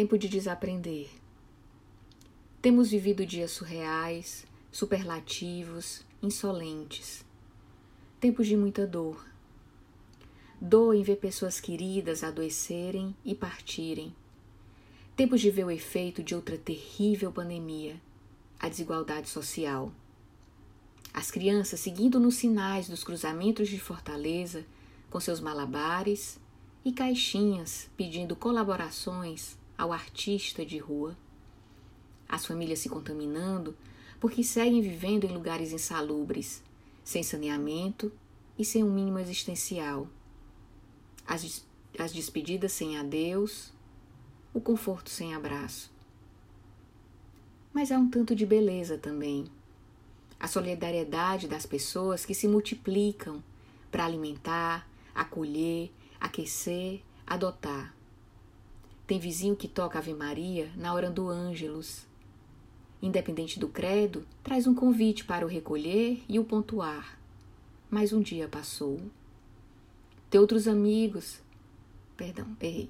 Tempo 0.00 0.16
de 0.16 0.28
desaprender. 0.30 1.10
Temos 2.62 2.90
vivido 2.90 3.26
dias 3.26 3.50
surreais, 3.50 4.46
superlativos, 4.72 6.06
insolentes. 6.22 7.22
Tempos 8.18 8.46
de 8.46 8.56
muita 8.56 8.86
dor. 8.86 9.22
Dor 10.58 10.94
em 10.94 11.02
ver 11.02 11.16
pessoas 11.16 11.60
queridas 11.60 12.24
adoecerem 12.24 13.14
e 13.22 13.34
partirem. 13.34 14.16
Tempos 15.14 15.42
de 15.42 15.50
ver 15.50 15.66
o 15.66 15.70
efeito 15.70 16.22
de 16.22 16.34
outra 16.34 16.56
terrível 16.56 17.30
pandemia, 17.30 18.00
a 18.58 18.70
desigualdade 18.70 19.28
social. 19.28 19.92
As 21.12 21.30
crianças 21.30 21.78
seguindo 21.78 22.18
nos 22.18 22.36
sinais 22.36 22.88
dos 22.88 23.04
cruzamentos 23.04 23.68
de 23.68 23.78
Fortaleza, 23.78 24.64
com 25.10 25.20
seus 25.20 25.40
malabares 25.40 26.40
e 26.82 26.90
caixinhas 26.90 27.90
pedindo 27.98 28.34
colaborações 28.34 29.59
ao 29.80 29.92
artista 29.92 30.64
de 30.64 30.78
rua. 30.78 31.16
As 32.28 32.44
famílias 32.44 32.80
se 32.80 32.88
contaminando 32.88 33.76
porque 34.18 34.44
seguem 34.44 34.82
vivendo 34.82 35.24
em 35.24 35.32
lugares 35.32 35.72
insalubres, 35.72 36.62
sem 37.02 37.22
saneamento 37.22 38.12
e 38.58 38.64
sem 38.64 38.84
um 38.84 38.92
mínimo 38.92 39.18
existencial 39.18 40.08
as, 41.30 41.64
as 41.96 42.12
despedidas 42.12 42.72
sem 42.72 42.98
adeus, 42.98 43.72
o 44.52 44.60
conforto 44.60 45.10
sem 45.10 45.32
abraço. 45.32 45.88
Mas 47.72 47.92
há 47.92 47.98
um 47.98 48.10
tanto 48.10 48.34
de 48.34 48.44
beleza 48.44 48.98
também. 48.98 49.46
A 50.40 50.48
solidariedade 50.48 51.46
das 51.46 51.64
pessoas 51.64 52.26
que 52.26 52.34
se 52.34 52.48
multiplicam 52.48 53.42
para 53.92 54.04
alimentar, 54.04 54.88
acolher, 55.14 55.92
aquecer, 56.20 57.00
adotar. 57.24 57.94
Tem 59.10 59.18
vizinho 59.18 59.56
que 59.56 59.66
toca 59.66 59.98
Ave 59.98 60.14
Maria 60.14 60.70
na 60.76 60.94
hora 60.94 61.10
do 61.10 61.28
Ângelus. 61.28 62.06
Independente 63.02 63.58
do 63.58 63.66
credo, 63.66 64.24
traz 64.40 64.68
um 64.68 64.72
convite 64.72 65.24
para 65.24 65.44
o 65.44 65.48
recolher 65.48 66.22
e 66.28 66.38
o 66.38 66.44
pontuar. 66.44 67.18
Mais 67.90 68.12
um 68.12 68.20
dia 68.20 68.46
passou 68.46 69.00
ter 70.30 70.38
outros 70.38 70.68
amigos. 70.68 71.40
Perdão, 72.16 72.56
errei. 72.60 72.88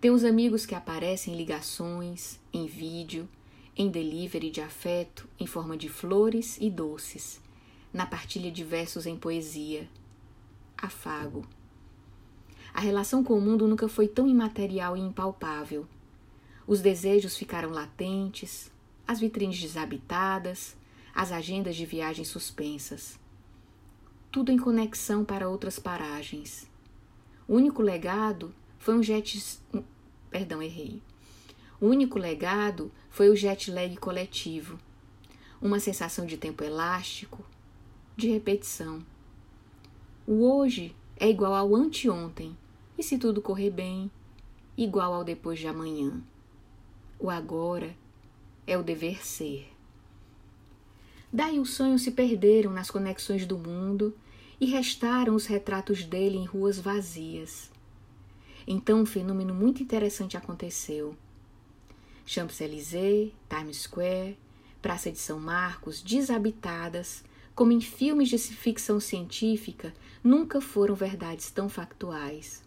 Tem 0.00 0.10
os 0.10 0.24
amigos 0.24 0.66
que 0.66 0.74
aparecem 0.74 1.32
em 1.32 1.36
ligações, 1.36 2.40
em 2.52 2.66
vídeo, 2.66 3.28
em 3.76 3.88
delivery 3.88 4.50
de 4.50 4.60
afeto 4.60 5.28
em 5.38 5.46
forma 5.46 5.76
de 5.76 5.88
flores 5.88 6.58
e 6.60 6.68
doces, 6.68 7.40
na 7.92 8.06
partilha 8.06 8.50
de 8.50 8.64
versos 8.64 9.06
em 9.06 9.16
poesia. 9.16 9.88
Afago. 10.76 11.46
A 12.78 12.80
relação 12.80 13.24
com 13.24 13.34
o 13.34 13.40
mundo 13.40 13.66
nunca 13.66 13.88
foi 13.88 14.06
tão 14.06 14.28
imaterial 14.28 14.96
e 14.96 15.00
impalpável. 15.00 15.84
Os 16.64 16.80
desejos 16.80 17.36
ficaram 17.36 17.70
latentes, 17.70 18.70
as 19.04 19.18
vitrines 19.18 19.60
desabitadas, 19.60 20.76
as 21.12 21.32
agendas 21.32 21.74
de 21.74 21.84
viagem 21.84 22.24
suspensas 22.24 23.18
tudo 24.30 24.52
em 24.52 24.56
conexão 24.56 25.24
para 25.24 25.48
outras 25.48 25.78
paragens. 25.78 26.70
O 27.46 27.54
único 27.54 27.82
legado 27.82 28.54
foi 28.78 28.94
um 28.94 29.02
jet. 29.02 29.58
Perdão, 30.30 30.62
errei. 30.62 31.02
O 31.80 31.86
único 31.86 32.18
legado 32.18 32.92
foi 33.10 33.30
o 33.30 33.36
jet 33.36 33.70
lag 33.70 33.96
coletivo, 33.96 34.78
uma 35.60 35.80
sensação 35.80 36.26
de 36.26 36.36
tempo 36.36 36.62
elástico, 36.62 37.44
de 38.16 38.28
repetição. 38.28 39.04
O 40.26 40.44
hoje 40.44 40.94
é 41.16 41.28
igual 41.28 41.54
ao 41.54 41.74
anteontem, 41.74 42.56
e 42.98 43.02
se 43.02 43.16
tudo 43.16 43.40
correr 43.40 43.70
bem, 43.70 44.10
igual 44.76 45.14
ao 45.14 45.24
depois 45.24 45.58
de 45.58 45.68
amanhã. 45.68 46.20
O 47.18 47.30
agora 47.30 47.94
é 48.66 48.76
o 48.76 48.82
dever 48.82 49.24
ser. 49.24 49.72
Daí 51.32 51.60
os 51.60 51.70
sonhos 51.70 52.02
se 52.02 52.10
perderam 52.10 52.72
nas 52.72 52.90
conexões 52.90 53.46
do 53.46 53.56
mundo 53.56 54.16
e 54.60 54.66
restaram 54.66 55.34
os 55.34 55.46
retratos 55.46 56.04
dele 56.04 56.36
em 56.36 56.44
ruas 56.44 56.78
vazias. 56.78 57.70
Então 58.66 59.00
um 59.00 59.06
fenômeno 59.06 59.54
muito 59.54 59.82
interessante 59.82 60.36
aconteceu. 60.36 61.16
Champs-Élysées, 62.26 63.32
Times 63.48 63.82
Square, 63.82 64.36
Praça 64.82 65.10
de 65.10 65.18
São 65.18 65.40
Marcos, 65.40 66.02
desabitadas, 66.02 67.24
como 67.54 67.72
em 67.72 67.80
filmes 67.80 68.28
de 68.28 68.38
ficção 68.38 69.00
científica, 69.00 69.94
nunca 70.22 70.60
foram 70.60 70.94
verdades 70.94 71.50
tão 71.50 71.68
factuais. 71.68 72.62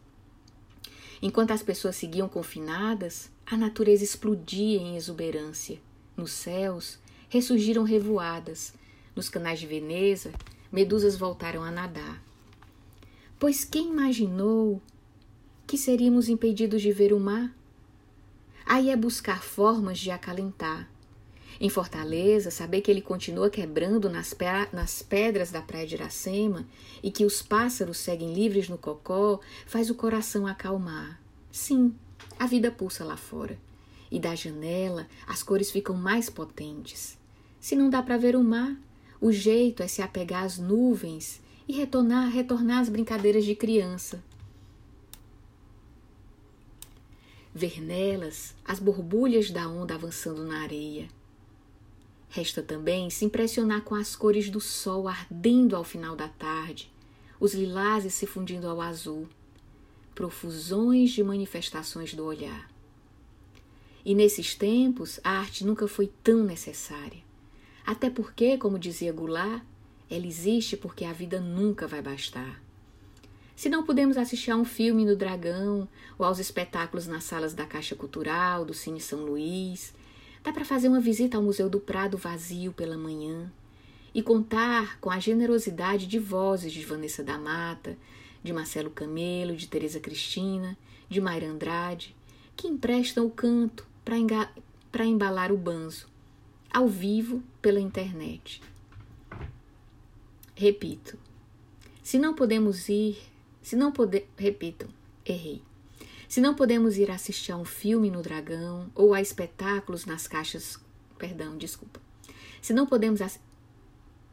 Enquanto 1.21 1.51
as 1.51 1.61
pessoas 1.61 1.95
seguiam 1.95 2.27
confinadas, 2.27 3.29
a 3.45 3.55
natureza 3.55 4.03
explodia 4.03 4.79
em 4.79 4.97
exuberância. 4.97 5.79
Nos 6.17 6.31
céus, 6.31 6.97
ressurgiram 7.29 7.83
revoadas. 7.83 8.73
Nos 9.15 9.29
canais 9.29 9.59
de 9.59 9.67
Veneza, 9.67 10.31
medusas 10.71 11.15
voltaram 11.15 11.63
a 11.63 11.69
nadar. 11.69 12.21
Pois 13.37 13.63
quem 13.63 13.89
imaginou 13.89 14.81
que 15.67 15.77
seríamos 15.77 16.27
impedidos 16.27 16.81
de 16.81 16.91
ver 16.91 17.13
o 17.13 17.19
mar? 17.19 17.55
Aí 18.65 18.89
é 18.89 18.95
buscar 18.95 19.43
formas 19.43 19.99
de 19.99 20.11
acalentar. 20.11 20.89
Em 21.59 21.69
Fortaleza, 21.69 22.49
saber 22.49 22.81
que 22.81 22.89
ele 22.89 23.01
continua 23.01 23.49
quebrando 23.49 24.09
nas, 24.09 24.35
nas 24.71 25.01
pedras 25.01 25.51
da 25.51 25.61
praia 25.61 25.85
de 25.85 25.95
Iracema 25.95 26.65
e 27.03 27.11
que 27.11 27.25
os 27.25 27.41
pássaros 27.41 27.97
seguem 27.97 28.33
livres 28.33 28.69
no 28.69 28.77
cocó 28.77 29.39
faz 29.65 29.89
o 29.89 29.95
coração 29.95 30.47
acalmar. 30.47 31.19
Sim, 31.51 31.93
a 32.39 32.47
vida 32.47 32.71
pulsa 32.71 33.03
lá 33.03 33.17
fora. 33.17 33.57
E 34.09 34.19
da 34.19 34.35
janela 34.35 35.07
as 35.27 35.43
cores 35.43 35.71
ficam 35.71 35.95
mais 35.95 36.29
potentes. 36.29 37.17
Se 37.59 37.75
não 37.75 37.89
dá 37.89 38.01
para 38.01 38.17
ver 38.17 38.35
o 38.35 38.43
mar, 38.43 38.75
o 39.19 39.31
jeito 39.31 39.83
é 39.83 39.87
se 39.87 40.01
apegar 40.01 40.43
às 40.43 40.57
nuvens 40.57 41.41
e 41.67 41.73
retornar, 41.73 42.29
retornar 42.31 42.79
às 42.79 42.89
brincadeiras 42.89 43.45
de 43.45 43.55
criança. 43.55 44.23
Ver 47.53 47.81
nelas 47.81 48.55
as 48.65 48.79
borbulhas 48.79 49.51
da 49.51 49.67
onda 49.67 49.93
avançando 49.93 50.43
na 50.43 50.63
areia. 50.63 51.07
Resta 52.33 52.63
também 52.63 53.09
se 53.09 53.25
impressionar 53.25 53.81
com 53.81 53.93
as 53.93 54.15
cores 54.15 54.49
do 54.49 54.61
sol 54.61 55.05
ardendo 55.05 55.75
ao 55.75 55.83
final 55.83 56.15
da 56.15 56.29
tarde, 56.29 56.89
os 57.37 57.53
lilazes 57.53 58.13
se 58.13 58.25
fundindo 58.25 58.69
ao 58.69 58.79
azul, 58.79 59.27
profusões 60.15 61.11
de 61.11 61.21
manifestações 61.25 62.13
do 62.13 62.23
olhar. 62.23 62.71
E 64.05 64.15
nesses 64.15 64.55
tempos 64.55 65.19
a 65.25 65.31
arte 65.31 65.65
nunca 65.65 65.89
foi 65.89 66.09
tão 66.23 66.41
necessária. 66.41 67.21
Até 67.85 68.09
porque, 68.09 68.57
como 68.57 68.79
dizia 68.79 69.11
Goulart, 69.11 69.61
ela 70.09 70.25
existe 70.25 70.77
porque 70.77 71.03
a 71.03 71.11
vida 71.11 71.41
nunca 71.41 71.85
vai 71.85 72.01
bastar. 72.01 72.63
Se 73.57 73.67
não 73.67 73.83
podemos 73.83 74.15
assistir 74.15 74.51
a 74.51 74.55
um 74.55 74.63
filme 74.63 75.03
no 75.03 75.17
Dragão 75.17 75.85
ou 76.17 76.25
aos 76.25 76.39
espetáculos 76.39 77.07
nas 77.07 77.25
salas 77.25 77.53
da 77.53 77.65
Caixa 77.65 77.93
Cultural, 77.93 78.63
do 78.63 78.73
Cine 78.73 79.01
São 79.01 79.25
Luís, 79.25 79.93
dá 80.43 80.51
para 80.51 80.65
fazer 80.65 80.87
uma 80.87 80.99
visita 80.99 81.37
ao 81.37 81.43
Museu 81.43 81.69
do 81.69 81.79
Prado 81.79 82.17
vazio 82.17 82.73
pela 82.73 82.97
manhã 82.97 83.51
e 84.13 84.21
contar 84.21 84.99
com 84.99 85.09
a 85.09 85.19
generosidade 85.19 86.07
de 86.07 86.19
vozes 86.19 86.73
de 86.73 86.83
Vanessa 86.83 87.23
da 87.23 87.37
Mata, 87.37 87.97
de 88.43 88.51
Marcelo 88.51 88.89
Camelo, 88.89 89.55
de 89.55 89.67
Teresa 89.67 89.99
Cristina, 89.99 90.77
de 91.07 91.21
Mayra 91.21 91.47
Andrade, 91.47 92.15
que 92.55 92.67
emprestam 92.67 93.25
o 93.25 93.31
canto 93.31 93.87
para 94.03 95.05
embalar 95.05 95.51
o 95.51 95.57
banzo 95.57 96.07
ao 96.73 96.87
vivo 96.87 97.43
pela 97.61 97.79
internet. 97.79 98.61
Repito, 100.55 101.17
se 102.03 102.17
não 102.17 102.33
podemos 102.33 102.89
ir, 102.89 103.17
se 103.61 103.75
não 103.75 103.91
poder, 103.91 104.27
repitam, 104.37 104.89
errei. 105.25 105.61
Se 106.31 106.39
não 106.39 106.55
podemos 106.55 106.95
ir 106.95 107.11
assistir 107.11 107.51
a 107.51 107.57
um 107.57 107.65
filme 107.65 108.09
no 108.09 108.21
Dragão 108.21 108.89
ou 108.95 109.13
a 109.13 109.19
espetáculos 109.19 110.05
nas 110.05 110.29
caixas, 110.29 110.79
perdão, 111.17 111.57
desculpa. 111.57 111.99
Se 112.61 112.71
não 112.71 112.87
podemos 112.87 113.19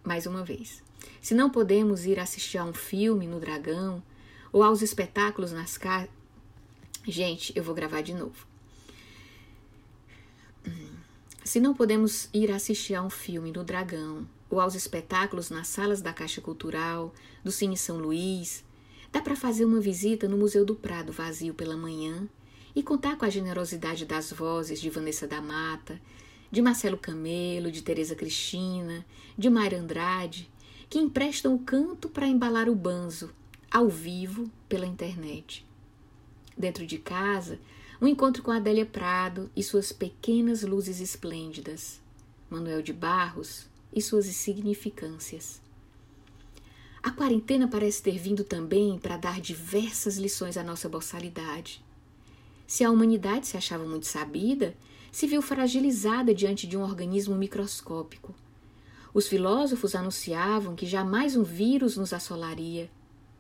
mais 0.04 0.24
uma 0.24 0.44
vez. 0.44 0.80
Se 1.20 1.34
não 1.34 1.50
podemos 1.50 2.06
ir 2.06 2.20
assistir 2.20 2.56
a 2.56 2.64
um 2.64 2.72
filme 2.72 3.26
no 3.26 3.40
Dragão 3.40 4.00
ou 4.52 4.62
aos 4.62 4.80
espetáculos 4.80 5.50
nas 5.50 5.76
caixas, 5.76 6.08
gente, 7.04 7.52
eu 7.56 7.64
vou 7.64 7.74
gravar 7.74 8.02
de 8.02 8.14
novo. 8.14 8.46
Se 11.42 11.58
não 11.58 11.74
podemos 11.74 12.28
ir 12.32 12.52
assistir 12.52 12.94
a 12.94 13.02
um 13.02 13.10
filme 13.10 13.50
no 13.50 13.64
Dragão 13.64 14.24
ou 14.48 14.60
aos 14.60 14.76
espetáculos 14.76 15.50
nas 15.50 15.66
salas 15.66 16.00
da 16.00 16.12
Caixa 16.12 16.40
Cultural, 16.40 17.12
do 17.42 17.50
Cine 17.50 17.76
São 17.76 17.98
Luís, 17.98 18.62
dá 19.12 19.20
para 19.20 19.36
fazer 19.36 19.64
uma 19.64 19.80
visita 19.80 20.28
no 20.28 20.36
Museu 20.36 20.64
do 20.64 20.74
Prado 20.74 21.12
vazio 21.12 21.54
pela 21.54 21.76
manhã 21.76 22.28
e 22.74 22.82
contar 22.82 23.16
com 23.16 23.24
a 23.24 23.30
generosidade 23.30 24.04
das 24.04 24.32
vozes 24.32 24.80
de 24.80 24.90
Vanessa 24.90 25.26
da 25.26 25.40
Mata, 25.40 26.00
de 26.50 26.62
Marcelo 26.62 26.96
Camelo, 26.96 27.70
de 27.70 27.82
Teresa 27.82 28.14
Cristina, 28.14 29.04
de 29.36 29.50
Mayra 29.50 29.78
Andrade, 29.78 30.50
que 30.88 30.98
emprestam 30.98 31.54
o 31.54 31.58
canto 31.58 32.08
para 32.08 32.26
embalar 32.26 32.68
o 32.68 32.74
banzo, 32.74 33.30
ao 33.70 33.88
vivo, 33.88 34.50
pela 34.68 34.86
internet. 34.86 35.66
Dentro 36.56 36.86
de 36.86 36.98
casa, 36.98 37.58
um 38.00 38.06
encontro 38.06 38.42
com 38.42 38.50
Adélia 38.50 38.86
Prado 38.86 39.50
e 39.54 39.62
suas 39.62 39.92
pequenas 39.92 40.62
luzes 40.62 41.00
esplêndidas, 41.00 42.00
Manuel 42.48 42.80
de 42.80 42.92
Barros 42.92 43.66
e 43.92 44.00
suas 44.00 44.26
insignificâncias. 44.26 45.60
A 47.02 47.10
quarentena 47.10 47.68
parece 47.68 48.02
ter 48.02 48.18
vindo 48.18 48.44
também 48.44 48.98
para 48.98 49.16
dar 49.16 49.40
diversas 49.40 50.16
lições 50.16 50.56
à 50.56 50.64
nossa 50.64 50.88
boçalidade. 50.88 51.84
Se 52.66 52.84
a 52.84 52.90
humanidade 52.90 53.46
se 53.46 53.56
achava 53.56 53.84
muito 53.84 54.06
sabida, 54.06 54.74
se 55.10 55.26
viu 55.26 55.40
fragilizada 55.40 56.34
diante 56.34 56.66
de 56.66 56.76
um 56.76 56.82
organismo 56.82 57.34
microscópico. 57.34 58.34
Os 59.14 59.26
filósofos 59.26 59.94
anunciavam 59.94 60.74
que 60.74 60.86
jamais 60.86 61.34
um 61.34 61.42
vírus 61.42 61.96
nos 61.96 62.12
assolaria, 62.12 62.90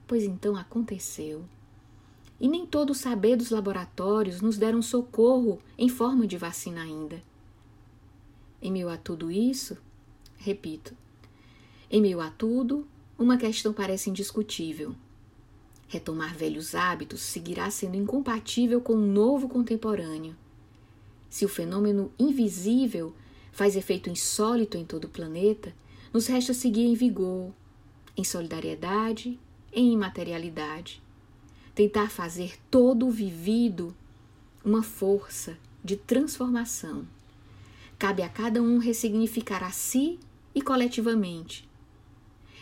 pois 0.06 0.24
então 0.24 0.56
aconteceu 0.56 1.44
e 2.40 2.48
nem 2.48 2.64
todo 2.64 2.90
o 2.90 2.94
saber 2.94 3.36
dos 3.36 3.50
laboratórios 3.50 4.40
nos 4.40 4.56
deram 4.56 4.80
socorro 4.80 5.58
em 5.76 5.88
forma 5.88 6.26
de 6.26 6.36
vacina 6.36 6.82
ainda. 6.82 7.22
Em 8.62 8.70
meio 8.70 8.88
a 8.88 8.96
tudo 8.96 9.30
isso, 9.30 9.76
repito, 10.36 10.94
em 11.90 12.00
meio 12.00 12.20
a 12.20 12.30
tudo, 12.30 12.86
uma 13.18 13.36
questão 13.36 13.72
parece 13.72 14.08
indiscutível. 14.10 14.94
Retomar 15.88 16.34
velhos 16.36 16.74
hábitos 16.74 17.20
seguirá 17.20 17.70
sendo 17.70 17.96
incompatível 17.96 18.80
com 18.80 18.94
o 18.94 19.06
novo 19.06 19.48
contemporâneo. 19.48 20.36
Se 21.28 21.44
o 21.44 21.48
fenômeno 21.48 22.12
invisível 22.18 23.14
faz 23.52 23.74
efeito 23.74 24.08
insólito 24.08 24.76
em 24.76 24.84
todo 24.84 25.04
o 25.04 25.08
planeta, 25.08 25.74
nos 26.12 26.26
resta 26.26 26.54
seguir 26.54 26.84
em 26.84 26.94
vigor, 26.94 27.52
em 28.16 28.24
solidariedade, 28.24 29.38
em 29.72 29.92
imaterialidade 29.92 31.02
tentar 31.78 32.10
fazer 32.10 32.58
todo 32.68 33.06
o 33.06 33.10
vivido 33.12 33.94
uma 34.64 34.82
força 34.82 35.56
de 35.84 35.96
transformação. 35.96 37.06
Cabe 37.96 38.20
a 38.20 38.28
cada 38.28 38.60
um 38.60 38.78
ressignificar 38.78 39.62
a 39.62 39.70
si 39.70 40.18
e 40.52 40.60
coletivamente. 40.60 41.67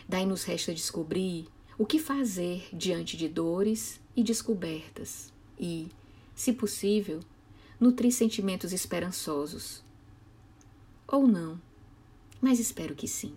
Daí 0.09 0.25
nos 0.25 0.45
resta 0.45 0.73
descobrir 0.73 1.49
o 1.79 1.85
que 1.85 1.99
fazer 1.99 2.69
diante 2.73 3.17
de 3.17 3.29
dores 3.29 4.01
e 4.15 4.23
descobertas 4.23 5.33
e, 5.59 5.89
se 6.35 6.53
possível, 6.53 7.21
nutrir 7.79 8.13
sentimentos 8.13 8.73
esperançosos. 8.73 9.83
Ou 11.07 11.27
não, 11.27 11.61
mas 12.41 12.59
espero 12.59 12.95
que 12.95 13.07
sim. 13.07 13.35